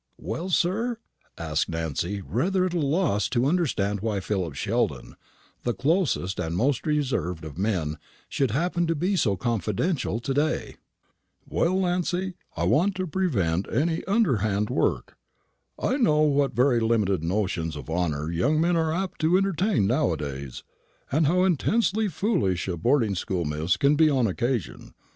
[0.17, 0.97] "Well, sir?"
[1.37, 5.15] asked Nancy, rather at a loss to understand why Philip Sheldon,
[5.61, 10.77] the closest and most reserved of men, should happen to be so confidential to day.
[11.47, 15.17] "Well, Nancy, what I want to prevent is any underhand work.
[15.77, 20.63] I know what very limited notions of honour young men are apt to entertain nowadays,
[21.11, 24.95] and how intensely foolish a boarding school miss can be on occasion.